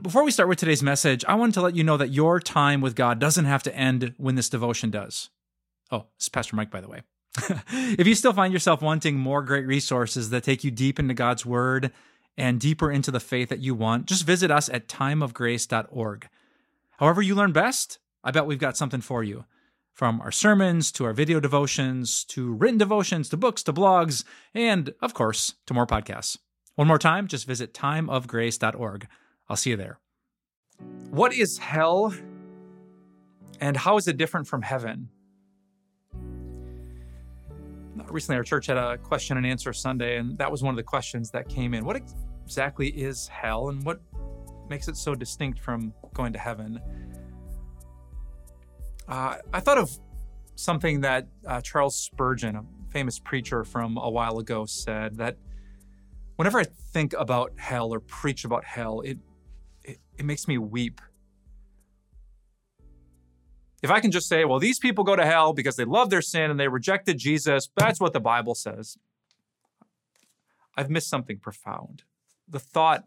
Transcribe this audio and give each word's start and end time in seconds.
Before 0.00 0.22
we 0.22 0.30
start 0.30 0.48
with 0.48 0.58
today's 0.58 0.82
message, 0.82 1.24
I 1.26 1.34
wanted 1.34 1.54
to 1.54 1.60
let 1.60 1.74
you 1.74 1.82
know 1.82 1.96
that 1.96 2.12
your 2.12 2.38
time 2.38 2.80
with 2.80 2.94
God 2.94 3.18
doesn't 3.18 3.46
have 3.46 3.64
to 3.64 3.74
end 3.74 4.14
when 4.16 4.36
this 4.36 4.48
devotion 4.48 4.90
does. 4.90 5.30
Oh, 5.90 6.06
it's 6.14 6.28
Pastor 6.28 6.54
Mike, 6.54 6.70
by 6.70 6.80
the 6.80 6.88
way. 6.88 7.02
if 7.68 8.06
you 8.06 8.14
still 8.14 8.32
find 8.32 8.52
yourself 8.52 8.80
wanting 8.80 9.16
more 9.16 9.42
great 9.42 9.66
resources 9.66 10.30
that 10.30 10.44
take 10.44 10.62
you 10.62 10.70
deep 10.70 11.00
into 11.00 11.14
God's 11.14 11.44
Word 11.44 11.90
and 12.36 12.60
deeper 12.60 12.92
into 12.92 13.10
the 13.10 13.18
faith 13.18 13.48
that 13.48 13.58
you 13.58 13.74
want, 13.74 14.06
just 14.06 14.24
visit 14.24 14.52
us 14.52 14.68
at 14.68 14.86
timeofgrace.org. 14.86 16.28
However, 16.98 17.20
you 17.20 17.34
learn 17.34 17.50
best, 17.50 17.98
I 18.22 18.30
bet 18.30 18.46
we've 18.46 18.58
got 18.58 18.76
something 18.76 19.00
for 19.00 19.24
you. 19.24 19.46
From 19.94 20.20
our 20.20 20.30
sermons 20.30 20.92
to 20.92 21.06
our 21.06 21.12
video 21.12 21.40
devotions 21.40 22.22
to 22.26 22.54
written 22.54 22.78
devotions 22.78 23.28
to 23.30 23.36
books 23.36 23.64
to 23.64 23.72
blogs, 23.72 24.22
and 24.54 24.94
of 25.02 25.12
course, 25.12 25.54
to 25.66 25.74
more 25.74 25.88
podcasts. 25.88 26.38
One 26.76 26.86
more 26.86 26.98
time, 26.98 27.26
just 27.26 27.48
visit 27.48 27.74
timeofgrace.org. 27.74 29.08
I'll 29.48 29.56
see 29.56 29.70
you 29.70 29.76
there. 29.76 29.98
What 31.10 31.32
is 31.32 31.58
hell 31.58 32.14
and 33.60 33.76
how 33.76 33.96
is 33.96 34.08
it 34.08 34.16
different 34.16 34.46
from 34.46 34.62
heaven? 34.62 35.08
Recently, 38.08 38.36
our 38.36 38.44
church 38.44 38.66
had 38.66 38.76
a 38.76 38.96
question 38.96 39.36
and 39.36 39.44
answer 39.44 39.72
Sunday, 39.72 40.18
and 40.18 40.38
that 40.38 40.50
was 40.50 40.62
one 40.62 40.72
of 40.72 40.76
the 40.76 40.82
questions 40.82 41.30
that 41.32 41.48
came 41.48 41.74
in. 41.74 41.84
What 41.84 42.00
exactly 42.44 42.88
is 42.88 43.28
hell 43.28 43.68
and 43.68 43.84
what 43.84 44.00
makes 44.70 44.88
it 44.88 44.96
so 44.96 45.14
distinct 45.14 45.58
from 45.58 45.92
going 46.14 46.32
to 46.32 46.38
heaven? 46.38 46.80
Uh, 49.08 49.36
I 49.52 49.60
thought 49.60 49.78
of 49.78 49.90
something 50.54 51.00
that 51.00 51.26
uh, 51.46 51.60
Charles 51.60 51.96
Spurgeon, 51.96 52.56
a 52.56 52.64
famous 52.90 53.18
preacher 53.18 53.64
from 53.64 53.96
a 53.96 54.08
while 54.08 54.38
ago, 54.38 54.64
said 54.64 55.16
that 55.16 55.36
whenever 56.36 56.58
I 56.58 56.64
think 56.92 57.14
about 57.18 57.52
hell 57.56 57.92
or 57.92 58.00
preach 58.00 58.44
about 58.44 58.64
hell, 58.64 59.00
it, 59.00 59.18
it, 59.88 59.98
it 60.18 60.24
makes 60.24 60.46
me 60.46 60.58
weep. 60.58 61.00
If 63.82 63.90
I 63.90 64.00
can 64.00 64.10
just 64.10 64.28
say, 64.28 64.44
well, 64.44 64.58
these 64.58 64.78
people 64.78 65.04
go 65.04 65.16
to 65.16 65.24
hell 65.24 65.52
because 65.52 65.76
they 65.76 65.84
love 65.84 66.10
their 66.10 66.20
sin 66.20 66.50
and 66.50 66.58
they 66.58 66.68
rejected 66.68 67.16
Jesus, 67.16 67.70
that's 67.76 68.00
what 68.00 68.12
the 68.12 68.20
Bible 68.20 68.54
says. 68.54 68.98
I've 70.76 70.90
missed 70.90 71.08
something 71.08 71.38
profound. 71.38 72.02
The 72.48 72.58
thought 72.58 73.04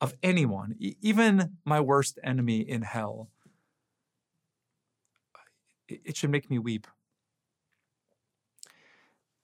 of 0.00 0.14
anyone, 0.22 0.76
even 0.78 1.56
my 1.64 1.80
worst 1.80 2.18
enemy 2.22 2.60
in 2.60 2.82
hell, 2.82 3.30
it 5.88 6.16
should 6.16 6.30
make 6.30 6.50
me 6.50 6.58
weep. 6.58 6.86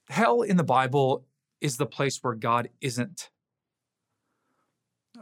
Hell 0.08 0.42
in 0.42 0.56
the 0.56 0.64
Bible 0.64 1.24
is 1.60 1.76
the 1.76 1.86
place 1.86 2.18
where 2.22 2.34
God 2.34 2.68
isn't. 2.80 3.30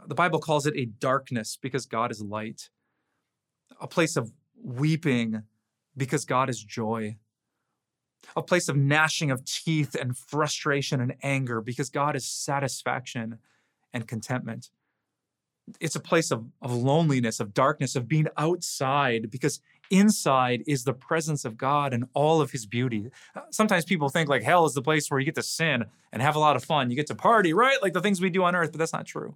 The 0.07 0.15
Bible 0.15 0.39
calls 0.39 0.65
it 0.65 0.75
a 0.75 0.85
darkness 0.85 1.57
because 1.61 1.85
God 1.85 2.11
is 2.11 2.21
light, 2.21 2.69
a 3.79 3.87
place 3.87 4.15
of 4.15 4.31
weeping 4.61 5.43
because 5.95 6.25
God 6.25 6.49
is 6.49 6.63
joy, 6.63 7.17
a 8.35 8.43
place 8.43 8.69
of 8.69 8.75
gnashing 8.75 9.31
of 9.31 9.45
teeth 9.45 9.95
and 9.95 10.17
frustration 10.17 11.01
and 11.01 11.15
anger 11.23 11.61
because 11.61 11.89
God 11.89 12.15
is 12.15 12.25
satisfaction 12.25 13.39
and 13.93 14.07
contentment. 14.07 14.69
It's 15.79 15.95
a 15.95 15.99
place 15.99 16.31
of, 16.31 16.45
of 16.61 16.73
loneliness, 16.73 17.39
of 17.39 17.53
darkness, 17.53 17.95
of 17.95 18.07
being 18.07 18.27
outside 18.37 19.29
because 19.29 19.61
inside 19.91 20.63
is 20.67 20.83
the 20.83 20.93
presence 20.93 21.45
of 21.45 21.57
God 21.57 21.93
and 21.93 22.05
all 22.13 22.41
of 22.41 22.51
his 22.51 22.65
beauty. 22.65 23.09
Sometimes 23.51 23.85
people 23.85 24.09
think 24.09 24.29
like 24.29 24.43
hell 24.43 24.65
is 24.65 24.73
the 24.73 24.81
place 24.81 25.09
where 25.09 25.19
you 25.19 25.25
get 25.25 25.35
to 25.35 25.43
sin 25.43 25.85
and 26.11 26.21
have 26.21 26.35
a 26.35 26.39
lot 26.39 26.55
of 26.55 26.63
fun. 26.63 26.89
You 26.89 26.95
get 26.95 27.07
to 27.07 27.15
party, 27.15 27.53
right? 27.53 27.81
Like 27.81 27.93
the 27.93 28.01
things 28.01 28.19
we 28.19 28.29
do 28.29 28.43
on 28.43 28.55
earth, 28.55 28.71
but 28.71 28.79
that's 28.79 28.93
not 28.93 29.05
true. 29.05 29.35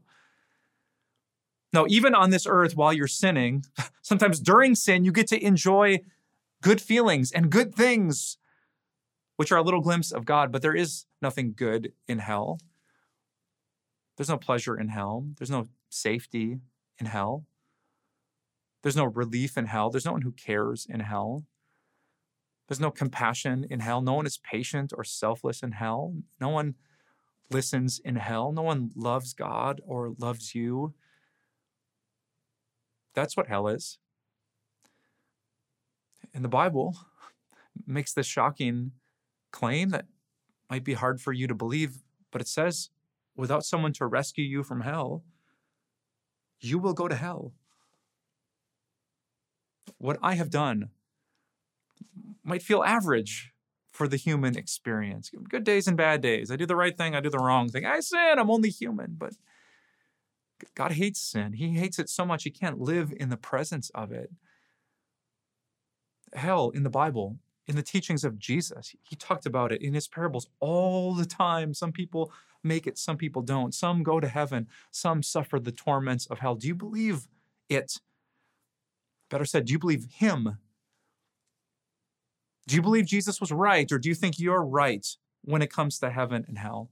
No, 1.73 1.87
even 1.89 2.13
on 2.13 2.29
this 2.29 2.45
earth 2.47 2.77
while 2.77 2.93
you're 2.93 3.07
sinning, 3.07 3.65
sometimes 4.01 4.39
during 4.39 4.75
sin, 4.75 5.03
you 5.03 5.11
get 5.11 5.27
to 5.27 5.43
enjoy 5.43 5.99
good 6.61 6.79
feelings 6.79 7.31
and 7.31 7.49
good 7.49 7.73
things, 7.73 8.37
which 9.37 9.51
are 9.51 9.57
a 9.57 9.63
little 9.63 9.81
glimpse 9.81 10.11
of 10.11 10.23
God, 10.23 10.51
but 10.51 10.61
there 10.61 10.75
is 10.75 11.05
nothing 11.21 11.53
good 11.55 11.91
in 12.07 12.19
hell. 12.19 12.59
There's 14.15 14.29
no 14.29 14.37
pleasure 14.37 14.77
in 14.77 14.89
hell. 14.89 15.25
There's 15.37 15.49
no 15.49 15.67
safety 15.89 16.59
in 16.99 17.07
hell. 17.07 17.45
There's 18.83 18.95
no 18.95 19.05
relief 19.05 19.57
in 19.57 19.65
hell. 19.65 19.89
There's 19.89 20.05
no 20.05 20.11
one 20.11 20.21
who 20.21 20.31
cares 20.31 20.85
in 20.87 20.99
hell. 20.99 21.45
There's 22.67 22.79
no 22.79 22.91
compassion 22.91 23.65
in 23.69 23.79
hell. 23.79 24.01
No 24.01 24.13
one 24.13 24.25
is 24.25 24.37
patient 24.37 24.93
or 24.95 25.03
selfless 25.03 25.63
in 25.63 25.73
hell. 25.73 26.15
No 26.39 26.49
one 26.49 26.75
listens 27.49 27.99
in 27.99 28.17
hell. 28.17 28.51
No 28.51 28.61
one 28.61 28.91
loves 28.95 29.33
God 29.33 29.81
or 29.85 30.13
loves 30.17 30.53
you. 30.53 30.93
That's 33.13 33.37
what 33.37 33.47
hell 33.47 33.67
is. 33.67 33.99
And 36.33 36.43
the 36.43 36.49
Bible 36.49 36.97
makes 37.85 38.13
this 38.13 38.27
shocking 38.27 38.91
claim 39.51 39.89
that 39.89 40.05
might 40.69 40.83
be 40.83 40.93
hard 40.93 41.21
for 41.21 41.31
you 41.31 41.47
to 41.47 41.53
believe, 41.53 41.99
but 42.31 42.41
it 42.41 42.47
says 42.47 42.89
without 43.35 43.65
someone 43.65 43.93
to 43.93 44.07
rescue 44.07 44.45
you 44.45 44.63
from 44.63 44.81
hell, 44.81 45.23
you 46.59 46.79
will 46.79 46.93
go 46.93 47.07
to 47.07 47.15
hell 47.15 47.53
what 49.97 50.17
I 50.21 50.35
have 50.35 50.49
done 50.49 50.89
might 52.43 52.61
feel 52.61 52.83
average 52.83 53.53
for 53.89 54.07
the 54.07 54.17
human 54.17 54.57
experience. 54.57 55.31
Good 55.49 55.63
days 55.63 55.87
and 55.87 55.95
bad 55.95 56.19
days. 56.21 56.51
I 56.51 56.55
do 56.55 56.65
the 56.65 56.75
right 56.75 56.97
thing, 56.97 57.15
I 57.15 57.21
do 57.21 57.29
the 57.29 57.39
wrong 57.39 57.69
thing. 57.69 57.85
I 57.85 57.99
sin, 58.01 58.35
I'm 58.37 58.51
only 58.51 58.69
human. 58.69 59.15
But 59.17 59.33
God 60.75 60.93
hates 60.93 61.19
sin. 61.19 61.53
He 61.53 61.69
hates 61.69 61.99
it 61.99 62.09
so 62.09 62.25
much 62.25 62.43
he 62.43 62.51
can't 62.51 62.79
live 62.79 63.13
in 63.17 63.29
the 63.29 63.37
presence 63.37 63.89
of 63.95 64.11
it. 64.11 64.31
Hell 66.33 66.69
in 66.69 66.83
the 66.83 66.89
Bible, 66.89 67.37
in 67.67 67.75
the 67.75 67.83
teachings 67.83 68.23
of 68.23 68.39
Jesus, 68.39 68.95
he 69.03 69.15
talked 69.15 69.45
about 69.45 69.71
it 69.71 69.81
in 69.81 69.93
his 69.93 70.07
parables 70.07 70.47
all 70.59 71.13
the 71.13 71.25
time. 71.25 71.73
Some 71.73 71.91
people 71.91 72.31
make 72.63 72.87
it, 72.87 72.97
some 72.97 73.17
people 73.17 73.41
don't. 73.41 73.73
Some 73.73 74.03
go 74.03 74.19
to 74.19 74.27
heaven, 74.27 74.67
some 74.89 75.21
suffer 75.21 75.59
the 75.59 75.71
torments 75.71 76.25
of 76.27 76.39
hell. 76.39 76.55
Do 76.55 76.67
you 76.67 76.75
believe 76.75 77.27
it? 77.69 77.99
Better 79.29 79.45
said, 79.45 79.65
do 79.65 79.73
you 79.73 79.79
believe 79.79 80.05
him? 80.15 80.57
Do 82.67 82.75
you 82.75 82.81
believe 82.81 83.05
Jesus 83.05 83.41
was 83.41 83.51
right, 83.51 83.91
or 83.91 83.99
do 83.99 84.09
you 84.09 84.15
think 84.15 84.39
you're 84.39 84.63
right 84.63 85.05
when 85.41 85.61
it 85.61 85.71
comes 85.71 85.99
to 85.99 86.09
heaven 86.09 86.45
and 86.47 86.57
hell? 86.57 86.89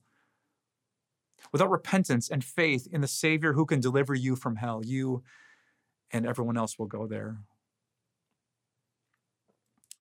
Without 1.51 1.69
repentance 1.69 2.29
and 2.29 2.43
faith 2.43 2.87
in 2.91 3.01
the 3.01 3.07
Savior 3.07 3.53
who 3.53 3.65
can 3.65 3.79
deliver 3.79 4.13
you 4.13 4.35
from 4.35 4.57
hell, 4.57 4.81
you 4.83 5.23
and 6.11 6.25
everyone 6.25 6.57
else 6.57 6.77
will 6.77 6.87
go 6.87 7.07
there. 7.07 7.37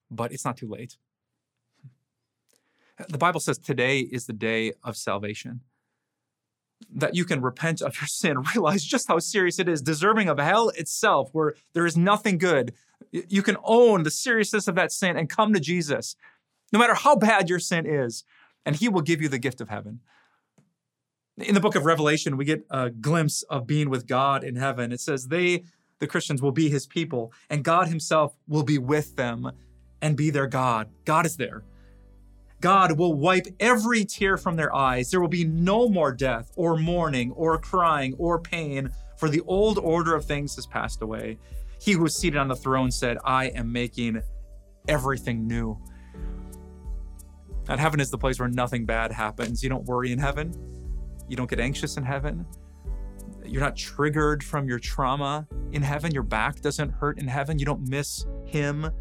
But 0.09 0.31
it's 0.31 0.45
not 0.45 0.57
too 0.57 0.67
late. 0.67 0.97
The 3.09 3.17
Bible 3.17 3.39
says 3.39 3.57
today 3.57 3.99
is 3.99 4.25
the 4.25 4.33
day 4.33 4.73
of 4.83 4.97
salvation 4.97 5.61
that 6.93 7.15
you 7.15 7.25
can 7.25 7.41
repent 7.41 7.81
of 7.81 7.95
your 7.99 8.07
sin, 8.07 8.43
realize 8.55 8.83
just 8.83 9.07
how 9.07 9.19
serious 9.19 9.59
it 9.59 9.69
is, 9.69 9.81
deserving 9.81 10.29
of 10.29 10.39
hell 10.39 10.69
itself, 10.69 11.29
where 11.31 11.53
there 11.73 11.85
is 11.85 11.97
nothing 11.97 12.37
good. 12.37 12.73
You 13.11 13.41
can 13.41 13.57
own 13.63 14.03
the 14.03 14.11
seriousness 14.11 14.67
of 14.67 14.75
that 14.75 14.91
sin 14.91 15.17
and 15.17 15.29
come 15.29 15.53
to 15.53 15.59
Jesus, 15.59 16.15
no 16.71 16.79
matter 16.79 16.93
how 16.93 17.15
bad 17.15 17.49
your 17.49 17.59
sin 17.59 17.85
is, 17.85 18.23
and 18.65 18.75
He 18.75 18.89
will 18.89 19.01
give 19.01 19.21
you 19.21 19.29
the 19.29 19.39
gift 19.39 19.61
of 19.61 19.69
heaven. 19.69 20.01
In 21.43 21.55
the 21.55 21.61
book 21.61 21.75
of 21.75 21.85
Revelation, 21.85 22.37
we 22.37 22.45
get 22.45 22.65
a 22.69 22.89
glimpse 22.89 23.43
of 23.43 23.65
being 23.65 23.89
with 23.89 24.07
God 24.07 24.43
in 24.43 24.55
heaven. 24.55 24.91
It 24.91 24.99
says, 24.99 25.27
They, 25.27 25.63
the 25.99 26.07
Christians, 26.07 26.41
will 26.41 26.51
be 26.51 26.69
His 26.69 26.85
people, 26.85 27.33
and 27.49 27.63
God 27.63 27.87
Himself 27.87 28.35
will 28.47 28.63
be 28.63 28.77
with 28.77 29.15
them 29.15 29.51
and 30.01 30.17
be 30.17 30.29
their 30.29 30.47
God. 30.47 30.89
God 31.05 31.25
is 31.25 31.37
there. 31.37 31.63
God 32.59 32.97
will 32.97 33.15
wipe 33.15 33.47
every 33.59 34.05
tear 34.05 34.37
from 34.37 34.55
their 34.55 34.73
eyes. 34.75 35.09
There 35.09 35.19
will 35.19 35.27
be 35.27 35.45
no 35.45 35.89
more 35.89 36.11
death 36.11 36.51
or 36.55 36.77
mourning 36.77 37.31
or 37.31 37.57
crying 37.57 38.13
or 38.17 38.39
pain, 38.39 38.91
for 39.17 39.29
the 39.29 39.41
old 39.41 39.79
order 39.79 40.15
of 40.15 40.25
things 40.25 40.55
has 40.55 40.67
passed 40.67 41.01
away. 41.01 41.37
He 41.79 41.93
who 41.93 42.03
was 42.03 42.15
seated 42.15 42.37
on 42.37 42.47
the 42.47 42.55
throne 42.55 42.91
said, 42.91 43.17
I 43.23 43.45
am 43.45 43.71
making 43.71 44.21
everything 44.87 45.47
new. 45.47 45.79
And 47.67 47.79
heaven 47.79 47.99
is 47.99 48.11
the 48.11 48.17
place 48.17 48.39
where 48.39 48.49
nothing 48.49 48.85
bad 48.85 49.11
happens. 49.11 49.63
You 49.63 49.69
don't 49.69 49.85
worry 49.85 50.11
in 50.11 50.19
heaven, 50.19 50.53
you 51.31 51.37
don't 51.37 51.49
get 51.49 51.61
anxious 51.61 51.95
in 51.95 52.03
heaven. 52.03 52.45
You're 53.45 53.61
not 53.61 53.77
triggered 53.77 54.43
from 54.43 54.67
your 54.67 54.79
trauma 54.79 55.47
in 55.71 55.81
heaven. 55.81 56.11
Your 56.11 56.23
back 56.23 56.59
doesn't 56.59 56.89
hurt 56.89 57.19
in 57.19 57.27
heaven. 57.27 57.57
You 57.57 57.65
don't 57.65 57.87
miss 57.87 58.25
him 58.45 58.91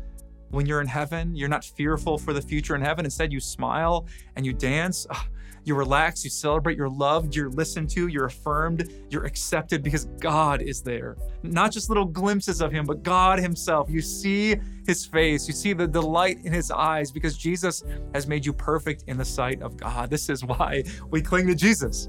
when 0.51 0.65
you're 0.65 0.81
in 0.81 0.87
heaven. 0.87 1.35
You're 1.35 1.49
not 1.49 1.65
fearful 1.65 2.19
for 2.19 2.33
the 2.33 2.41
future 2.41 2.77
in 2.77 2.83
heaven. 2.83 3.05
Instead, 3.05 3.33
you 3.33 3.41
smile 3.41 4.07
and 4.37 4.47
you 4.47 4.53
dance. 4.53 5.09
Ah, 5.11 5.27
You 5.65 5.75
relax, 5.75 6.25
you 6.25 6.31
celebrate, 6.31 6.77
you're 6.77 6.89
loved, 6.89 7.37
you're 7.37 7.51
listened 7.51 7.91
to, 7.91 8.09
you're 8.09 8.27
affirmed, 8.27 8.91
you're 9.11 9.25
accepted 9.25 9.83
because 9.83 10.07
God 10.21 10.63
is 10.63 10.83
there. 10.83 11.17
Not 11.43 11.73
just 11.73 11.89
little 11.89 12.05
glimpses 12.05 12.61
of 12.61 12.73
Him, 12.73 12.87
but 12.87 13.03
God 13.03 13.39
Himself. 13.39 13.91
You 13.91 14.01
see 14.01 14.57
His 14.87 15.05
face, 15.05 15.47
you 15.47 15.55
see 15.55 15.73
the 15.73 15.87
delight 15.87 16.39
in 16.45 16.53
His 16.53 16.71
eyes 16.71 17.13
because 17.13 17.37
Jesus 17.37 17.85
has 18.15 18.27
made 18.27 18.45
you 18.47 18.53
perfect 18.53 19.05
in 19.07 19.17
the 19.17 19.25
sight 19.25 19.63
of 19.63 19.77
God. 19.77 20.11
This 20.11 20.29
is 20.29 20.45
why 20.45 20.85
we 21.11 21.21
cling 21.21 21.47
to 21.47 21.55
Jesus. 21.55 22.09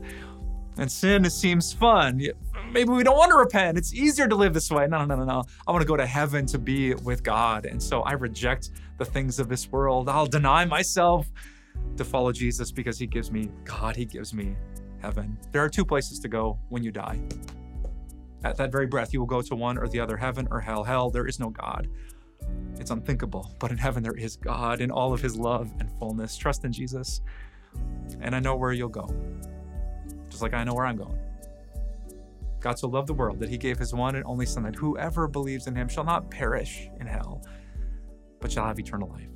And 0.77 0.89
sin 0.91 1.29
seems 1.29 1.73
fun. 1.73 2.21
Maybe 2.71 2.89
we 2.89 3.03
don't 3.03 3.17
want 3.17 3.31
to 3.31 3.38
repent. 3.38 3.77
It's 3.77 3.93
easier 3.93 4.27
to 4.27 4.35
live 4.35 4.53
this 4.53 4.71
way. 4.71 4.88
No, 4.88 5.03
no, 5.03 5.15
no, 5.15 5.25
no. 5.25 5.43
I 5.67 5.71
want 5.71 5.81
to 5.81 5.88
go 5.88 5.97
to 5.97 6.05
heaven 6.05 6.45
to 6.47 6.57
be 6.57 6.93
with 6.95 7.23
God. 7.23 7.65
And 7.65 7.81
so 7.81 8.01
I 8.01 8.13
reject 8.13 8.69
the 8.97 9.05
things 9.05 9.39
of 9.39 9.49
this 9.49 9.69
world. 9.69 10.07
I'll 10.07 10.25
deny 10.25 10.63
myself 10.63 11.27
to 11.97 12.06
follow 12.06 12.31
Jesus 12.31 12.71
because 12.71 12.97
he 12.97 13.07
gives 13.07 13.31
me 13.31 13.50
God, 13.63 13.95
he 13.95 14.06
gives 14.06 14.33
me 14.33 14.56
heaven. 15.01 15.38
There 15.51 15.63
are 15.63 15.69
two 15.69 15.85
places 15.85 16.19
to 16.19 16.27
go 16.27 16.59
when 16.69 16.83
you 16.83 16.91
die. 16.91 17.19
At 18.44 18.57
that 18.57 18.71
very 18.71 18.88
breath, 18.88 19.13
you 19.13 19.19
will 19.19 19.27
go 19.27 19.41
to 19.41 19.56
one 19.56 19.77
or 19.77 19.88
the 19.88 20.00
other, 20.00 20.18
heaven 20.18 20.47
or 20.50 20.59
hell. 20.59 20.83
Hell, 20.83 21.09
there 21.09 21.27
is 21.27 21.39
no 21.39 21.50
God. 21.50 21.88
It's 22.79 22.89
unthinkable. 22.89 23.56
But 23.59 23.71
in 23.71 23.77
heaven, 23.77 24.01
there 24.01 24.18
is 24.18 24.35
God 24.35 24.81
in 24.81 24.89
all 24.89 25.13
of 25.13 25.21
his 25.21 25.35
love 25.35 25.71
and 25.79 25.91
fullness. 26.00 26.35
Trust 26.38 26.65
in 26.65 26.71
Jesus. 26.71 27.21
And 28.19 28.35
I 28.35 28.39
know 28.39 28.56
where 28.56 28.74
you'll 28.74 28.89
go, 28.89 29.07
just 30.29 30.41
like 30.41 30.53
I 30.53 30.63
know 30.63 30.74
where 30.74 30.85
I'm 30.85 30.97
going. 30.97 31.19
God 32.59 32.77
so 32.77 32.88
loved 32.88 33.07
the 33.07 33.13
world 33.13 33.39
that 33.39 33.50
he 33.50 33.57
gave 33.57 33.79
his 33.79 33.94
one 33.94 34.15
and 34.15 34.25
only 34.25 34.45
Son, 34.45 34.63
that 34.63 34.75
whoever 34.75 35.27
believes 35.27 35.67
in 35.67 35.75
him 35.75 35.88
shall 35.88 36.03
not 36.03 36.29
perish 36.29 36.89
in 37.00 37.07
hell, 37.07 37.41
but 38.39 38.51
shall 38.51 38.65
have 38.65 38.79
eternal 38.79 39.09
life. 39.09 39.29